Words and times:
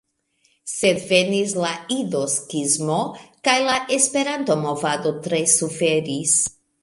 Sed 0.69 1.01
venis 1.09 1.51
la 1.65 1.73
Ido-skismo, 1.95 2.97
kaj 3.49 3.55
la 3.69 3.77
Esperanto-movado 3.99 5.15
tre 5.27 5.43
suferis. 5.55 6.35